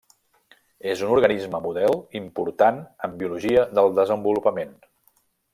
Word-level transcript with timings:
És 0.93 1.03
un 1.07 1.11
organisme 1.15 1.59
model 1.67 1.93
important 2.21 2.81
en 3.09 3.15
biologia 3.23 3.69
del 3.81 3.93
desenvolupament. 4.03 4.77